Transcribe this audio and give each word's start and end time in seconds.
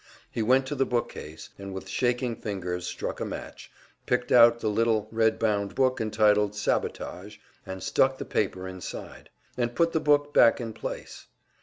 He 0.31 0.41
went 0.41 0.65
to 0.65 0.73
the 0.73 0.83
bookcase 0.87 1.51
and 1.59 1.75
with 1.75 1.87
shaking 1.87 2.35
fingers 2.35 2.87
struck 2.87 3.19
a 3.19 3.23
match, 3.23 3.69
picked 4.07 4.31
out 4.31 4.59
the 4.59 4.67
little 4.67 5.07
redbound 5.11 5.75
book 5.75 6.01
entitled 6.01 6.55
"Sabotage," 6.55 7.37
and 7.67 7.83
stuck 7.83 8.17
the 8.17 8.25
paper 8.25 8.67
inside, 8.67 9.29
and 9.57 9.75
put 9.75 9.93
the 9.93 9.99
book 9.99 10.33
back 10.33 10.59
in 10.59 10.73
place. 10.73 11.27